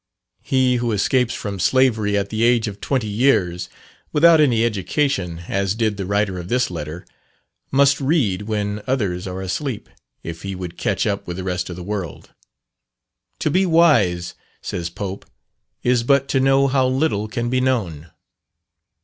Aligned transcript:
He 0.41 0.77
who 0.77 0.93
escapes 0.93 1.35
from 1.35 1.59
slavery 1.59 2.17
at 2.17 2.29
the 2.29 2.41
age 2.41 2.67
of 2.67 2.81
twenty 2.81 3.05
years, 3.07 3.69
without 4.11 4.41
any 4.41 4.65
education, 4.65 5.43
as 5.47 5.75
did 5.75 5.95
the 5.97 6.07
writer 6.07 6.39
of 6.39 6.49
this 6.49 6.71
letter, 6.71 7.05
must 7.69 8.01
read 8.01 8.41
when 8.47 8.81
others 8.87 9.27
are 9.27 9.43
asleep, 9.43 9.87
if 10.23 10.41
he 10.41 10.55
would 10.55 10.75
catch 10.75 11.05
up 11.05 11.27
with 11.27 11.37
the 11.37 11.43
rest 11.43 11.69
of 11.69 11.75
the 11.75 11.83
world. 11.83 12.31
"To 13.41 13.51
be 13.51 13.63
wise," 13.67 14.33
says 14.59 14.89
Pope, 14.89 15.27
"is 15.83 16.01
but 16.01 16.27
to 16.29 16.39
know 16.39 16.65
how 16.65 16.87
little 16.87 17.27
can 17.27 17.51
be 17.51 17.61
known." 17.61 18.09